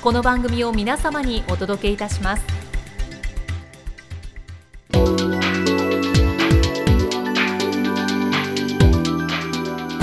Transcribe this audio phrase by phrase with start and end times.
[0.00, 2.44] この番組を皆様にお届けいたします。
[4.90, 4.98] こ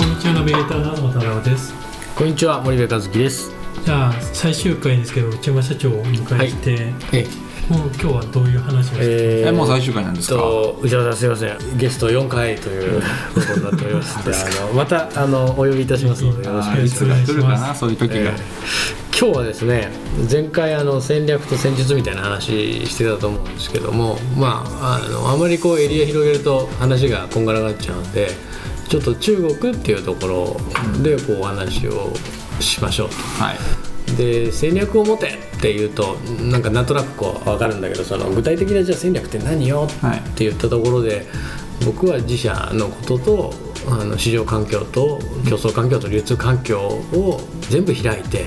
[0.04, 1.72] んにちはナビゲーターの渡辺です。
[2.14, 3.50] こんにちは森部和樹です。
[3.84, 7.24] じゃあ最終回ですけど内山社長をお迎えして、え
[7.72, 10.36] もう今日はどういう話をして、ええもう最終回なんですか？
[10.36, 13.02] と内山さんすみませんゲスト4回という
[13.34, 14.16] ことになっております。
[14.18, 17.04] のであのまたあのお呼びいたしますのでよろしくお願いします。
[17.04, 18.32] あーいつが来るかなそういう時が、えー
[19.18, 19.88] 今日はですね
[20.30, 28.28] 前回あの戦略と戦術みたいな話してたと思うんですけどもまああのあまりこうエリア広げると話がこんがらがっちゃうので
[28.90, 32.12] ちょっと中国っていうところでこうお話を
[32.60, 33.14] しましょうと。
[33.42, 33.56] はい。
[34.18, 36.16] で戦略を持てって言うと
[36.50, 40.18] なんかなんとなくこう分かるんだけどその具体的なじゃあ戦略って何よはい。
[40.18, 41.26] って言ったところで
[41.86, 43.54] 僕は自社のことと
[43.88, 48.46] あの市場環境と競争環境と流通環境を全部開いて、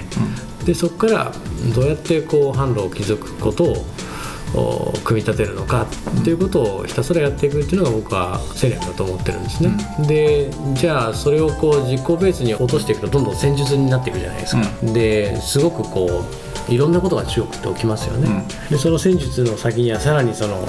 [0.69, 1.31] でそこから
[1.73, 5.87] どうやってこう販路を築くことをお組み立てるのか
[6.21, 9.71] っていうことをひたすらやっていくっていうのが僕は戦略だと思ってるんですね、
[10.07, 14.61] でじゃあそれをこう実行ベースに落としていくとどんどん戦術になっていくじゃないですか、
[14.93, 16.23] ですごくこ
[16.69, 20.67] ういろんなことが中国って起きますよね、でその戦術の先にはさらにその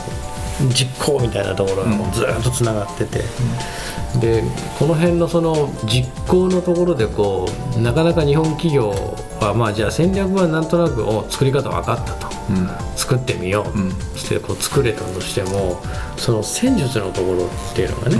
[0.71, 3.21] 実行みたいなところがずっとつながってて、
[4.19, 4.43] で
[4.79, 8.91] この辺のその実行のところでこうなかなか日本企業
[9.41, 12.29] はまあじゃあ戦略はなんとなくお作り方分かったと、
[12.97, 13.91] 作ってみよう、うん。
[13.93, 15.81] そしてこう作れたとしても
[16.17, 18.17] その戦術のところっていうのがね、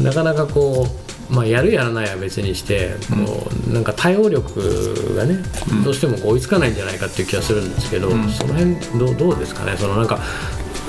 [0.00, 0.86] なかなかこ
[1.30, 5.38] う、まあ、やるやらないは別にしてこうなんか対応力がね、
[5.84, 9.76] どうしても追いつかないんじゃないかっていう気がするんですけど、その辺どうどうですかね。
[9.76, 10.18] そのなんか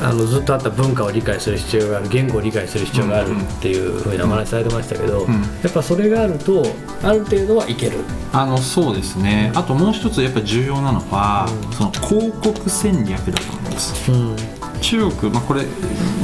[0.01, 5.21] あのずっとあった文化を理解する必要がある言語を理解する必要があるっていうふうなお話されてましたけど、
[5.63, 6.65] やっぱそれがあると
[7.01, 7.99] ある程度はいける。
[8.33, 9.51] あのそうですね。
[9.55, 13.51] あともう一つやっぱ重要なのは、その広告戦略だと
[14.11, 15.63] 思うん中国、まあ、これ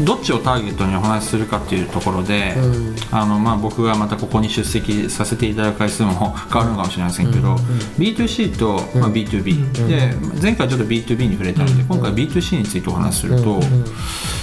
[0.03, 2.95] どっちをターゲットにお話しするかっていうところで、うん。
[3.11, 7.55] あのまあ、僕がまたここに出席させていただく回数も変わるのかもしれませんけど、
[7.97, 13.59] B2C と、まあ、B2B、で前回ちょっと B2B に触れたので、今回 B2C についてお話しすると、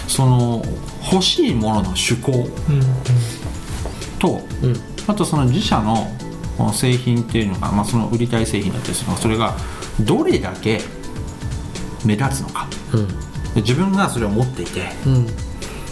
[0.07, 0.63] その
[1.11, 2.49] 欲しいものの趣向
[4.19, 4.77] と、うん。
[5.07, 6.13] あとその自社の
[6.73, 9.57] 製品っていうのが、まあ、その売りたい製品だったりするのがそれが
[10.01, 10.81] どれだけ
[12.05, 12.69] 目立つのか。
[12.93, 13.09] うん。
[13.09, 13.28] で
[13.61, 15.27] 自分がそれを持っていてうん。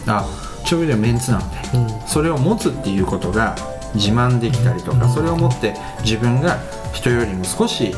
[0.06, 0.24] あ
[0.66, 2.08] 調味料メンツなので、うん。
[2.08, 3.56] それを持つっていうことが
[3.94, 6.58] 自慢できたりとか、それを持って自分が
[6.92, 7.94] 人よりも少し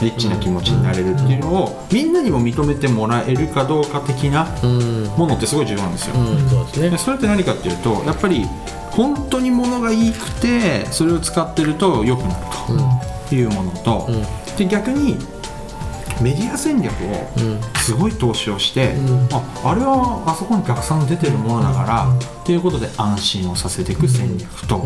[0.00, 5.04] リッチな気持ちになれるっていうのをみんなにも認めてもらえるかどうか的なうん。
[5.16, 6.14] ものってすごい重要なんですよ。
[6.16, 6.48] うん。
[6.48, 6.90] そうですね。
[6.90, 8.44] でそれって何かっていうとやっぱり
[8.90, 12.34] 本当に物がいいくてそれを使ってると良くなる
[13.28, 14.56] というものと、うん。
[14.56, 15.16] で逆に
[16.22, 17.60] メディア戦略をうん。
[17.80, 19.28] すごい投資をして、うん。
[19.32, 22.08] ああれはあそこに逆算出てるものだから、
[22.42, 24.78] っていうことで安心をさせていく戦略と、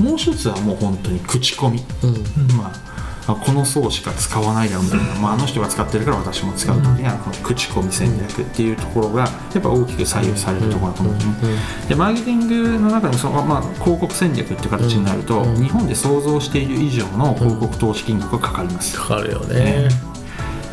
[0.00, 2.56] もう一つはもう本当に口コミ、うん。
[2.56, 2.72] ま
[3.26, 6.82] あ、あこの層しか使わないだろうみたいな、まあ、あの人が使ってるから私も使うと。
[6.82, 9.28] きにはこの口コミ戦略っていうところがや
[9.58, 11.14] っぱ大きく左右されるところだと思う。
[11.14, 11.18] ん。
[11.18, 11.88] ですね。
[11.88, 18.96] でマーケティングの中にその、まあ、広告戦略っていう形になると、日本で想像している以上の広告投資金額がかかります。
[18.96, 20.09] かかるよね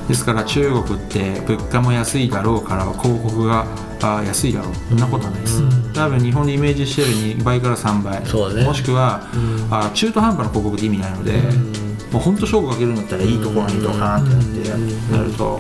[0.08, 3.66] ですから中国って物価も安いだろうから広告が
[4.02, 4.74] あ安いだろう。
[4.90, 5.64] そんなことはないです、
[5.94, 7.08] 多分日本でイメージしてる
[7.40, 8.22] 2倍から3倍。
[8.56, 8.64] ね。
[8.64, 9.28] もしくは、
[9.70, 11.34] あ中途半端な広告で意味ないので、
[12.12, 15.60] もう本当勝負かけるんだったらいいところにドカーンってやってやると、も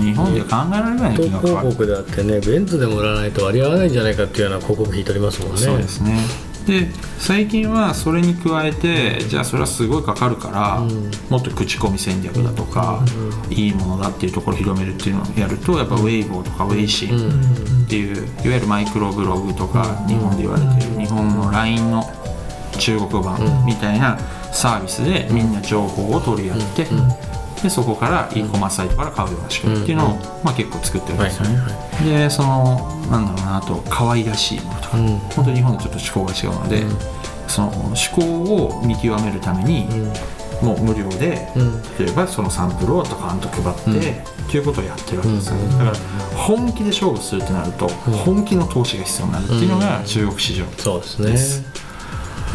[0.00, 5.58] う日本で考えられない金額がかかる告であってねベンツでも売らないと割り合わないんじゃないかっていうような広告費取りますもんね。
[5.58, 6.18] そうですね
[6.68, 6.86] で
[7.18, 11.10] 最近はそれに加えてじゃあそれはすごいかかるから、うん。
[11.30, 13.02] もっと口コミ戦略だとか、
[13.48, 22.04] いいものだっていうところを広めるっていうのをやるとやっぱウェイボーとかウェイシンっていう、いわゆるマイクロブログとか日本で言われてる日本の LINE の
[22.78, 24.18] 中国版みたいな
[24.52, 26.86] サービスでみんな情報を取り合って、
[27.62, 31.44] でそこから e コマースサイトから買うような仕組みっていうのを、まあ、結構作ってるんですよ。
[31.48, 31.58] ね。
[32.04, 35.06] でそのなんだろうなあと可愛らしいものとか、うん。
[35.18, 36.84] 本当に日本とちょっと思考が違うので、
[37.48, 39.86] その思考を見極めるために、
[40.62, 41.82] もう無料で、うん。
[41.98, 44.10] 例えばそのサンプルをドカンと配って、
[44.48, 45.94] っていうことをやってるわけですよね、だから
[46.34, 51.30] 本気で勝負するってなると、本気の投資が必要になるっていうのが中国市場、そうですね。
[51.32, 51.77] です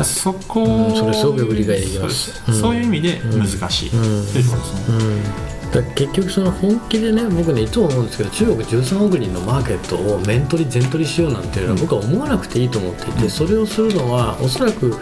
[0.04, 2.32] そこ、うんそれすごくよく理解できます。
[2.32, 14.96] そうですそういう意味で難しい、うところですね、だから結局その本気でね僕ねいつも思うんですけど中国13億人のマーケットを面取り全取りしようなんていうのは僕は思わなくていいと思っていてそれをするのはおそらく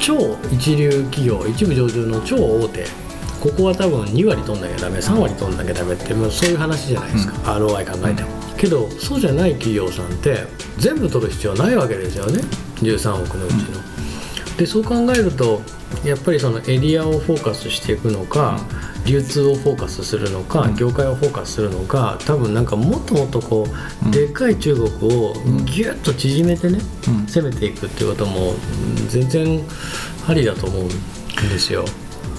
[0.00, 3.04] 超一流企業一部上場の超大手。
[3.44, 10.46] ここは多分2割取んなきゃダメ3割取んなきゃダメってもうそういう話じゃないですか、ROI 考えても、けどそうじゃない企業さんって
[10.78, 12.40] 全部取る必要ないわけですよね。
[12.76, 13.80] 13億のうちの、
[14.58, 15.62] でそう考えると
[16.04, 18.60] やっぱりそのエリアをフォーカスしていくのか、
[19.06, 23.66] 流通をフォーカスするのか、業界をフォーカスするのか多分なんかもっともっとこ
[24.06, 25.34] う、でっかい中国を
[25.64, 26.78] ギュッと縮めてね、
[27.08, 27.26] うん。
[27.26, 29.60] 攻めていくっていうこともうん全然
[30.26, 31.84] ありだと思うんですよ。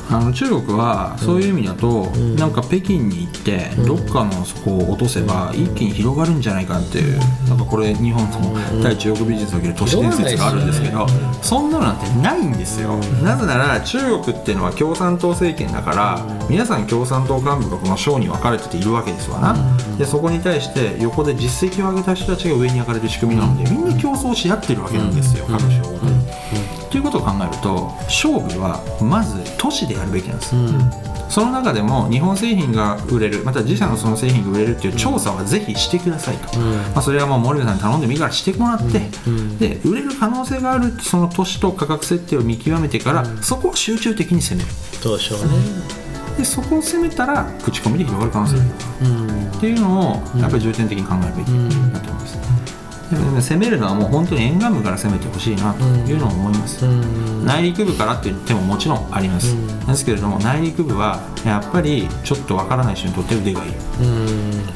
[0.10, 2.06] あの中国はそういう意味だと、
[2.38, 11.08] なんか北京に行って、どっかのそこを落とせば一気に広がるんじゃないかっていう、なんかこれ日本の対中国ビジネスにおける都市伝説があるんですけど、
[11.42, 19.56] そんなのなんてないんですよ、なぜなら中国っていうのは共産党政権だから、皆さん共産党幹部がこの省に分かれてているわけですわな、
[19.98, 25.98] でそこに対して横で実績を上げた人たちが上に上がれる仕組みなのでみんな競争し合ってるわけなんですよ、各省ご
[26.96, 30.56] ということを考えると勝負はまず都市でやるべきなんです、
[31.30, 39.02] その中でも日本製品が売れるまた自社のその製品が売れるっていう調査はぜひしてくださいと、まあ、それはもう森部さんに頼んでもいいからしてもらって、
[39.60, 44.72] で売れる可能性があるその都市と価格設定を見極めてから、そこを集中的に攻める。
[45.04, 45.48] どうでしょうね。
[46.38, 48.66] でそこを攻めたら口コミで広がる可能性があ
[49.04, 49.52] る、うん。
[49.52, 52.38] っていうのをやっぱり重点的に考えるべきだと思います、
[53.12, 56.86] 攻めるのはもう本当に沿岸部から攻めてほしいなというのを思います、
[57.46, 59.56] 内陸部からって言ってももちろんあります、
[59.86, 63.76] ですけれども内陸部はやっぱりちょっとわからない人にとって腕がいい、うん。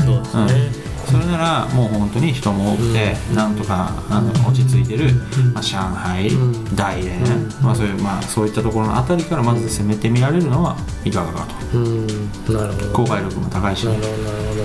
[0.05, 0.47] そうですうん。
[0.47, 0.89] ね。
[1.09, 5.11] それならもう本当に人も多くて、なんとかあの落ち着いてる、
[5.55, 6.29] まあ、上海、
[6.75, 7.19] 大連、
[7.63, 11.79] まあそういうまあ、そういったところのあたりからまず攻めてみられるのはいかがかと。
[11.79, 12.07] うん。
[12.53, 13.03] なるほど。
[13.05, 13.87] 購買力も高いし。
[13.87, 14.55] ねなるほどなるほ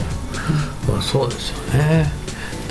[0.88, 2.23] ど、まあ、そうですよね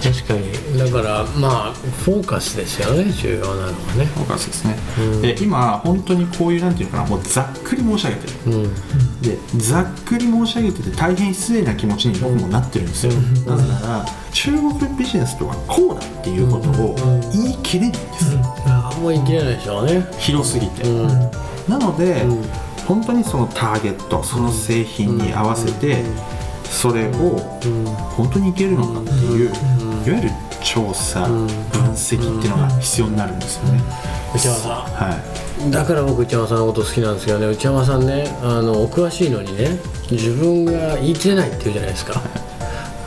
[0.03, 0.77] 確かに。
[0.77, 1.73] だからまあ
[2.03, 4.05] フォーカスですよね重要なのはね。
[4.05, 4.75] フォーカスですね、
[5.21, 8.33] で今本当にこういうなんていうのかなもうざっくり申し上げてる。
[8.45, 8.73] うん。
[9.21, 13.13] でざっくり申し上げてて大変失礼な気持ちに僕もなってるんですよ、
[13.45, 16.95] なぜなら中国ビジネスとはこうだっていうことを
[17.31, 20.05] 言い切れないんです、ああもう言い切れないでしょうね。
[20.19, 21.07] 広すぎて、うん。
[21.69, 22.43] なので、うん。
[22.85, 26.03] 本当にそのターゲットその製品に合わせて
[26.65, 27.85] それをうん。
[27.85, 29.53] 本当にいけるのかっていう、
[30.05, 30.29] いわゆる
[30.61, 31.47] 調査、分
[31.93, 33.81] 析っていうのが必要になるんですよね、
[34.35, 35.21] 内山さは
[35.61, 35.65] い。
[35.65, 37.47] んだから僕内山さんのこと好きなんですけどね。
[37.47, 39.79] 内山さんねあのお詳しいのにね
[40.11, 42.21] 自分が言い切れないって言うじゃないですか。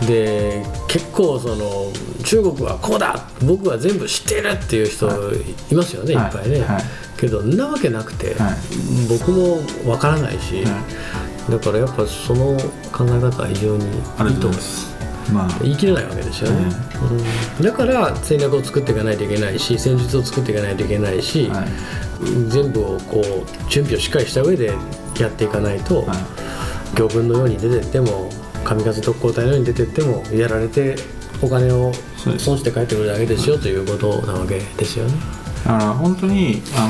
[0.07, 1.91] で結構その
[2.25, 5.07] 中国はこうだ僕は全部知っているっていう人
[5.71, 5.75] い。
[5.75, 6.27] ますよね、はい。
[6.27, 6.83] い、っぱいね、はい。
[7.19, 8.55] けどんなわけなくて、はい。
[9.09, 9.59] 僕も
[9.91, 10.83] わからないし、は
[11.51, 12.57] だからやっぱその
[12.93, 14.87] 考え方は非常にいいと思います。
[14.87, 14.96] す
[15.33, 15.59] まあ。
[15.63, 16.67] 言い切れないわけですよね、
[17.59, 21.69] うんだから戦略を作っていかないといけないし戦術を作っていかないといけないし、はい。
[22.49, 24.73] 全部をこう準備をしっかりした上で
[25.19, 26.19] やっていかないと、はい。
[26.95, 28.31] 魚群のように出てっても
[28.65, 30.97] 神風特攻隊のように出てってもやられて
[31.43, 31.93] お金を
[32.39, 35.13] 損して帰ってくるだけですよということなわけですよね。
[35.67, 36.89] だから本当にあ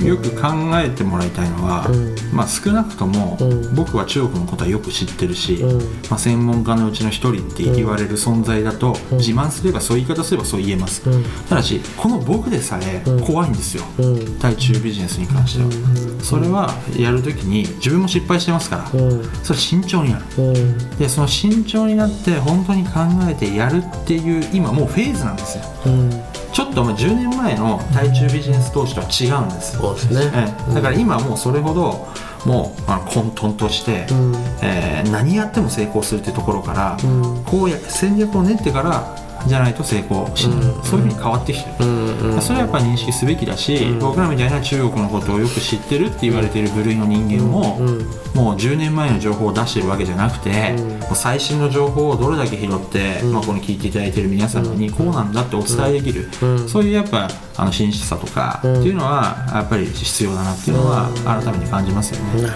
[0.00, 0.48] のよく考
[0.80, 2.14] えてもらいたいのは、うん。
[2.32, 3.74] まあ、少なくとも、うん。
[3.74, 5.80] 僕は中国のことはよく知ってるし、うん。
[6.08, 9.18] まあ、専門家のうちの一人って言われる存在だと、うん。
[9.18, 11.24] 自慢すればそういう言い方すればそう言えます、うん。
[11.48, 13.20] ただしこの僕でさえうん。
[13.20, 14.38] 怖いんですよ、うん。
[14.38, 16.20] 対中ビジネスに関しては、うん。
[16.20, 19.24] それはやるときに自分も失敗してますから、うん。
[19.42, 20.24] それ慎重になる。
[20.38, 20.96] うん。
[20.96, 25.64] でその慎重になって本当に考えてやるっていう今もうフェーズなんですよ。
[25.86, 30.32] うんちょっとまあ10年前の対中ビジネス投資とは違うんです、そうですね。
[30.34, 30.74] ええ。
[30.74, 32.08] だから今もうそれほど
[32.50, 34.34] もうあの混沌として、うん。
[34.62, 37.44] えー何やっても成功するっていうところから、うん。
[37.44, 40.82] こうや戦略を練ってからじゃないと成功しない、うん。
[40.82, 42.34] そういうふうに変わってきてる、うん。
[42.34, 42.42] うん。
[42.42, 47.98] それはやっぱり認識すべきだし、僕らみたいな中国のことをよく知ってるって言われている部類の人間も、うん。
[48.34, 50.88] もう10年前の情報を出してるわけじゃなくて、うん。
[51.00, 53.32] もう最新の情報をどれだけ拾って、うん。
[53.32, 56.68] まあ、この聞いていただいている皆様にこうなんだってお伝えできる、うん。
[56.68, 62.50] そういうやっぱあの真摯さとかっていうのはやっぱり必要だなっていうのは改めて感じますよね。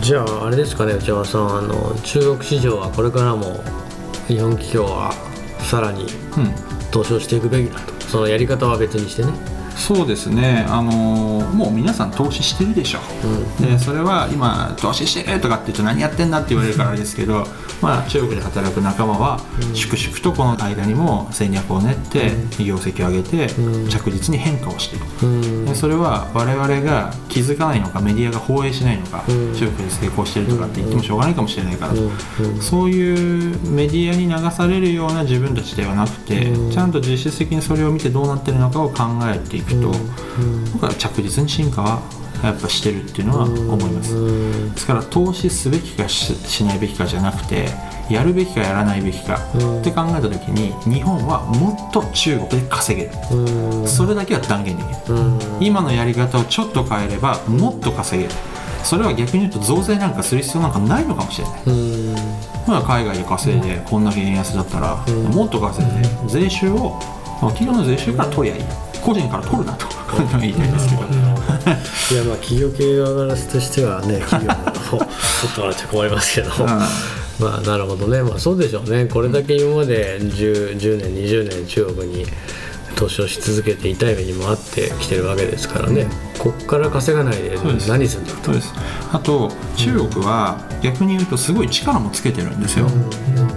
[0.00, 1.58] じゃああれですかね内山さん。
[1.58, 3.62] あの中国市場はこれからも
[4.30, 5.12] 日本企業は
[5.58, 6.10] さらにうん。
[6.90, 7.92] 投資をしていくべきだと。
[8.06, 9.32] そのやり方は別にしてね
[9.80, 13.00] そうですね、あのーもう皆さん投資してるでしょ、
[13.60, 17.44] でそれは今、投資してるとかって言うと何やってんだって言われるからですけど、
[17.82, 19.40] まあ、中国で働く仲間は
[19.74, 22.30] 粛々とこの間にも戦略を練って
[22.62, 23.88] 業績を上げてうん。
[23.88, 25.04] 着実に変化をしている。
[25.22, 25.64] うん。
[25.64, 29.54] でそれは我々が気づかないのかメディアが放映しないのか、うん。
[29.54, 31.94] 中国で成功してるとかって言ってもしょうがないかもしれないから。
[31.94, 32.10] と、うん。
[32.54, 32.60] うん。
[32.60, 36.70] そういうメディアに流されるような自分たちではなくて、うん。
[36.70, 39.92] ちゃんと実質的にそれを見てどうなってるのかを考えていくと、
[40.72, 42.02] 僕は着実に進化は
[42.42, 44.14] やっぱしてるっていうのは思います。
[44.14, 47.68] うんですから投資すべきかししないべきかじゃなくて
[48.08, 49.80] やるべきかやらないべきかうん。
[49.80, 53.12] って考えた時に日本はもっと中国で稼げる。
[53.30, 53.86] うん。
[53.86, 55.14] それだけは断言できる。
[55.14, 55.38] うん。
[55.60, 58.34] 今のやり方をちょっと変えればもっと稼げる。
[58.82, 61.62] それは逆に言うと増税なんかする必要なんかないのかもしれない。
[61.66, 62.14] うん。
[62.66, 65.24] まあ海外で稼いでこんだけ円安だったらうん。
[65.26, 66.98] もっと稼いで税収を
[67.42, 69.86] まあ企業の税収から取りゃいい個人から取るなと。
[70.40, 71.02] 言いたいですけど。
[71.02, 74.72] いやまあ企業経営側としてはね 企業の
[75.54, 78.22] ちょっちゃ困りますけど、まあなるほどね。
[78.22, 79.06] まあそうでしょうね。
[79.06, 82.26] これだけ今まで 10, 10年20年中国に
[82.96, 86.06] 投資をし続けて痛い目にもあってきてるわけですからね、
[86.38, 87.56] こっから稼がないで
[87.88, 88.44] 何するんだと。
[88.44, 88.72] そうです。
[89.12, 92.86] あと中国は逆に言うとすごい力もつけてるんですよ、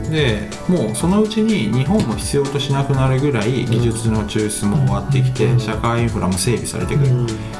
[0.09, 7.09] でもうそのうちに日本も必要としなくなるぐらい技術の抽出も終わってきて社会インフラも整備されてくる、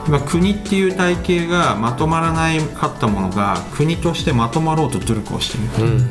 [0.08, 6.10] 今国っていう体系がまとまらないかったものが国としてまとまろうと努力をしている、うん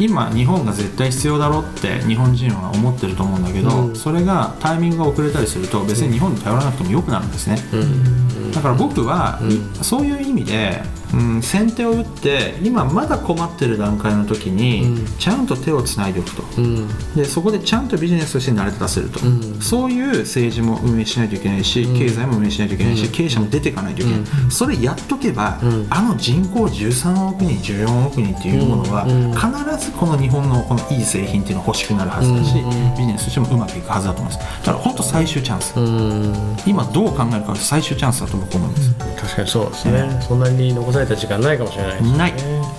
[0.00, 3.96] 今日本が絶対必要だろうって日本人は思ってると思うんだけど、うん。
[3.96, 8.52] それがタイミングが遅れたりすると別に日本に頼らなくても良くなるんですね、うん。
[8.52, 9.74] だから僕は、うん。
[9.84, 15.06] そういう意味で、うん、先手を打って今まだ困ってる段階の時に、うん。
[15.18, 16.42] ちゃんと手をつないでおくと。
[16.58, 16.88] うん。
[17.14, 19.60] でそこでちゃんとビジネスとして成り立たせると、うん。
[19.60, 21.98] そういう政治も運営しないといけないし、うん。
[21.98, 23.12] 経済も運営しないといけないし、うん。
[23.12, 24.50] 経営者も出ていかないといけない、うん。
[24.50, 25.86] それやっとけば、うん。
[25.90, 29.32] あの人口13億人14億人っていうものは、うん。
[29.32, 32.96] 必ずこの日本のこのいい製品っていうのが欲しくなるはずだし、うん。
[32.96, 34.46] ビジネスとしてもうまくいくはずだと思います。
[34.64, 36.56] だから本当最終チャンス、うん。
[36.66, 42.16] 今どう考えるかは最終チャンスだと僕は思います、確かにそうですね、そんなに残された時間ないかもしれないね。
[42.16, 42.34] ない。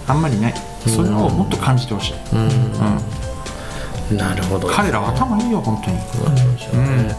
[0.08, 0.54] あんまりない。
[0.88, 4.12] それをもっと感じてほしい、うん。
[4.12, 4.68] うん、なるほど。
[4.68, 5.98] 彼らは頭いいよ本当に。
[5.98, 7.16] ね。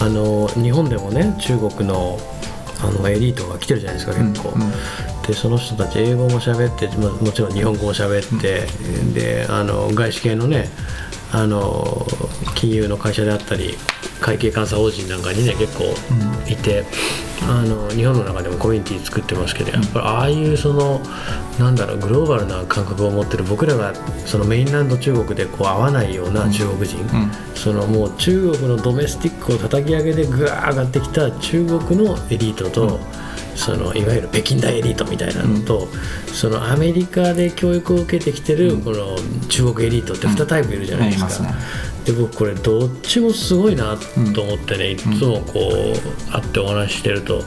[0.00, 2.18] あの日本でもね中国の
[2.82, 4.62] あのエリートが来てるじゃないですか結構、うん。
[4.62, 4.72] うん
[5.26, 8.66] でその人たち英語も喋ってももちろん日本語も喋って、
[9.12, 10.68] であの外資系のね
[11.30, 12.06] あの
[12.56, 13.76] 金融の会社であったり
[14.20, 15.84] 会計監査法人なんかにね結構
[16.48, 16.84] いて、
[17.48, 21.00] あの日本の中でもコミュニティ作ってますけどやっぱりああいうその
[21.58, 23.94] なんだろうグローバルな感覚を持ってる僕らが
[24.26, 27.30] そのメインランド中国でこう合わないような中国人、うん。
[27.54, 33.00] そのもう中国のドメスティックを叩き上げでぐわー上がってきた中国のエリートと、
[33.54, 35.88] そのいわゆる北京大エリートみたいなのと、
[36.32, 39.16] そのアメリカで教育を受けてきてるこの
[39.48, 41.26] 中国エリートって2タイプいるじゃないですか。
[41.26, 41.54] いますね。
[42.04, 43.96] で僕これどっちもすごいな
[44.34, 47.44] と思ってね、いつもこう会ってお話ししてると、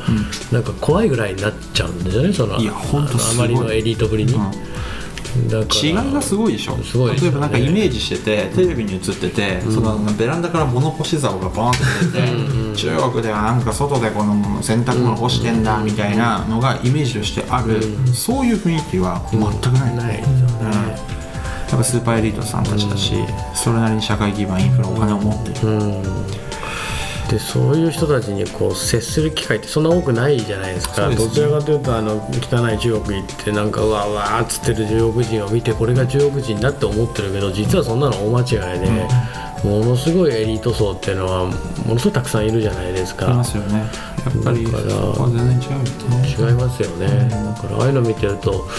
[0.51, 2.59] なんか怖いぐらいになっちゃうんですよねそのあ
[3.37, 4.33] まりのエリートぶりに。
[4.33, 4.72] うん
[5.83, 6.77] 違いがすごいでしょ。
[6.83, 7.15] すね。
[7.19, 17.81] 例えばなんかイメージしててテレビに映ってて、そのベランダから物干し竿がバーンって出て、中国ではなんか外でこの洗濯物干してんだみたいなのがイメージとしてある、
[18.13, 20.33] そういう雰囲気は全くない、ないですよ
[20.69, 21.13] ね。
[21.69, 23.13] やっぱスーパーエリートさんたちだし、
[23.55, 26.03] それなりに社会基盤インフラお金を持ってる、うん
[27.33, 31.09] でそういう人たちにこう接する機会ってそんな多くないじゃないですか。
[31.09, 31.15] ね。
[31.15, 38.89] どちらかというとあの汚い中国行ってなんかうわうわーっつってる中国人を見てこれが中国人だって思ってるけど実はそんなの大間違いで、
[39.67, 43.31] ものすごいエリート層っていうのはものすごいたくさんいるじゃないですか。
[43.31, 43.79] いますよね。
[43.79, 43.85] や
[44.29, 48.69] っぱりそだから違いますよね、だからああいうの見てると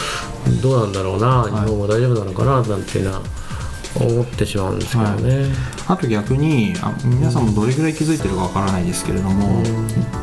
[0.62, 3.22] どうなんだろうな日本も大丈夫なのかななんていうのは
[3.96, 5.46] 思ってしまうんですけどね、
[5.86, 9.62] あと逆にあ皆さんもどれぐらい気づいてるかわからないですけれども、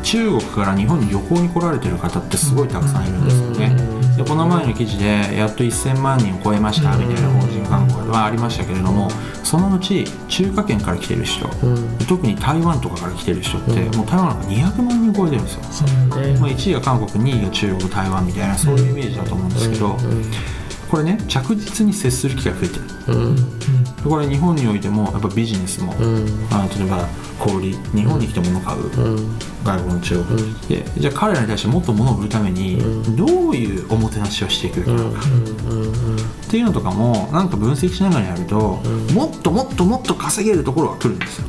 [0.02, 3.76] 中国から日本に旅行に来られてる方ってすごいたくさんいるんですよね、
[4.16, 9.10] でこの前の記事でやっと1000万人を超えましたみたいな法人勧告はありましたけれども
[9.42, 11.48] そのうち中華圏から来てる人、
[12.08, 15.62] 特に台湾とかから来てる人って、もう台湾なんか200万人超えてるんですよ、
[16.40, 19.96] まあ、1位が韓国2位が中国台湾みたいなそういうイメージだと思うんですけど、
[20.92, 22.82] これね着実に接する機会が増えてる、
[24.04, 25.94] これ日本においてもやっぱビジネスも、
[26.50, 27.08] あ例えば
[27.40, 28.90] 小売り日本に来て物買う、
[29.64, 30.42] 外国の中国。
[30.42, 32.78] に来て、じゃあ彼らに対してもっと物を売るために
[33.16, 38.82] どういうおもてなしをしていくべきなのか、っていうのとかもなんか分析しながらやると、
[39.14, 41.46] もっともっともっと稼げるところが来るんですよ。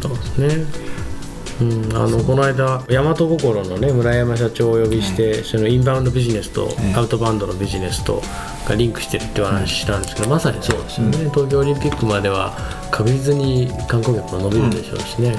[1.60, 8.22] そうん、あのこの間大和心のね村山社長をお呼びして、そのインバウンドビジネスとえアウトバウンドのビジネスと
[8.68, 12.58] がリンクしてるっていう話したんですけど、まさにそうですよね、東京オリンピックまでは
[12.92, 15.36] 確実に観光客も伸びるでしょうしね、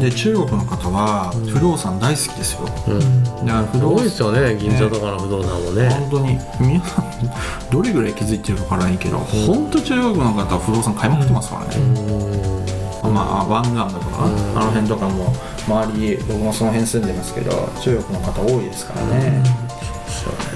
[0.00, 5.88] で中国の方は不動産大好きですよ、だから不動産ですよね銀座とかの不動産もね。
[5.90, 6.38] 本当に。
[6.60, 7.10] 皆さん
[7.70, 12.39] どれぐらい気づいてるかわからないけど、本当中国の方は不動産買いまくってますからね、
[13.10, 13.92] まあ湾岸だから、
[14.60, 15.34] あの辺とかも
[15.66, 17.50] 周り僕もその辺住んでますけど
[17.82, 19.42] 中国の方多いですからね、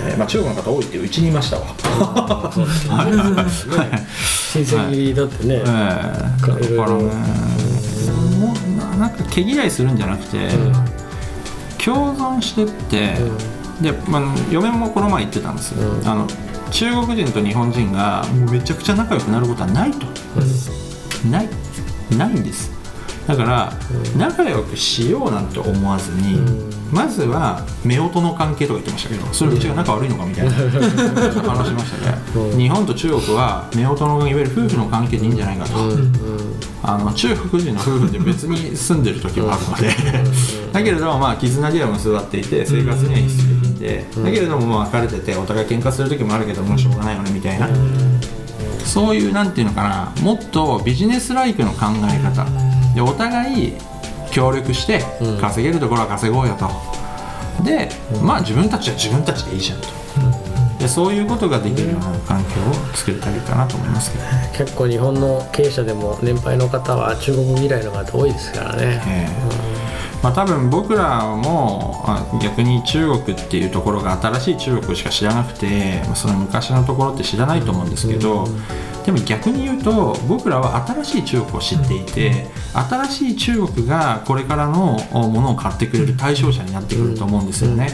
[0.07, 3.45] えーまあ、中国の方多いっていううちにいましたわ、はいはいはい。
[4.53, 5.73] 親戚だってね、ええだか
[6.49, 7.05] らね
[8.39, 10.49] もうななんか毛嫌いするんじゃなくて、
[11.85, 13.17] 共存してって、
[13.81, 16.27] で、まあ、嫁もこの前言ってたんですよ、あの
[16.71, 20.07] 中国人と日本人がもうめちゃくちゃ仲良くなることはないと、
[21.29, 21.49] ない
[22.16, 22.71] ないんです。
[23.26, 23.73] だから、
[24.18, 26.38] 仲良くしようなんて思わずに、
[26.92, 32.18] まずは夫婦の関係とか言ってましたけどそれうちが仲悪いのかみたいな 話しましたね、
[32.56, 35.73] 日本と中国は夫婦のいわゆる夫婦の関係でいいんじゃないかと、
[36.83, 39.94] あの中国人の夫婦って別に住んでる時もあるので。
[40.75, 44.06] だけれどもまあ絆では結ばっていて生活には必需品で。
[44.25, 47.68] だけれどもまあ別れててお互い喧嘩する時もあるけどもうしょうがないよねみたいな
[48.85, 52.47] そういうなんていうのかなもっとビジネスライクの考え方。
[52.95, 53.73] でお互い
[54.31, 55.03] 協力して
[55.41, 56.71] 稼げるところは稼ごうよと。
[57.64, 57.88] で
[58.23, 59.88] まあ自分たちは自分たちでいいじゃんと。
[60.79, 64.53] でそういうことができるような環境を作れたらいいかなと思いますけどね。
[64.57, 69.29] 結構日本の経営者でも年配の方は中国嫌いの方多いですからね、え
[69.70, 69.74] え
[70.25, 72.03] まあ、多分僕らも
[72.43, 78.49] 逆に中国っていうところが新しい中国しか知らなくて、その昔のところって知らないと思うんですけど、
[79.05, 87.90] でも逆に言うと僕らは新しい中国を知っていて新しい中国がこれからのものを買ってくれる対象者になってくると思うんですよね、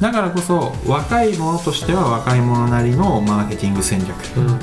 [0.00, 4.16] だからこそ若い者としては若い者なりのマーケティング戦略、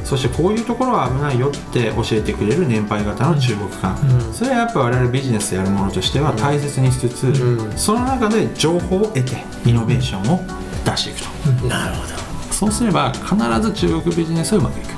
[0.04, 3.98] そしてこういうところは危ないよって教えてくれる年配型の中国観、
[4.34, 10.40] それはやっぱ我々ビジネスやる者としては大切にしつつ、その中で情報を得てイノベーションを
[10.84, 11.22] 出していく
[11.62, 12.14] と、なるほど。
[12.52, 14.94] そうすれば必ず中国ビジネスはうまくいく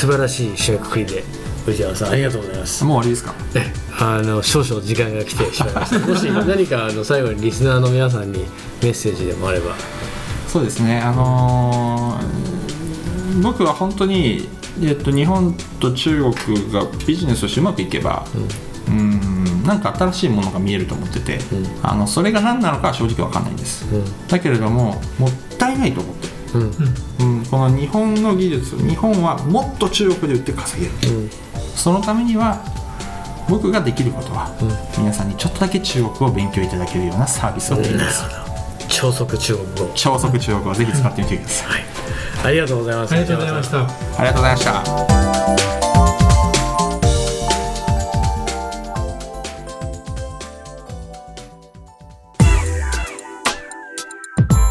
[0.00, 1.22] 素晴らしい締めくくりで
[1.66, 2.84] 藤山さんありがとうございます。
[2.84, 3.34] もう終わりですか？
[3.54, 5.98] えあの少々時間が来てしまいました。
[6.08, 8.46] もし何かあの最後にリスナーの皆さんに
[8.82, 9.74] メッセージでもあれば。
[10.48, 11.00] そうですね。
[11.00, 14.48] あのー僕は本当に、
[14.82, 18.26] えっと、日本と中国がビジネスとしてうまくいけば、
[18.88, 21.38] うん、なんか新しいものが見えると思ってて、
[21.82, 23.84] あのそれが何なのかは正直わかんないんです、
[24.28, 26.19] だけれどももったいないと思って。
[26.19, 26.19] る
[26.54, 27.36] うん。
[27.38, 31.30] うん、この日本の技術日本はもっと中国で売って稼げる、うん。
[31.74, 32.62] そのためには
[33.48, 34.50] 僕ができることは、
[34.96, 38.24] 皆さんにちょっとだけ中国を勉強いただけるようなサービスをできます
[38.88, 39.90] 超速中国語。
[39.94, 41.84] 超速中国をぜひ使ってみてください、はい。
[42.44, 43.12] ありがとうございます。
[43.12, 43.80] ありがとうございました。
[43.80, 43.86] あ
[44.20, 46.59] りがとうございました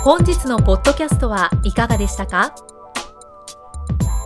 [0.10, 2.56] 本日のポッドキャストはいかがでしたか？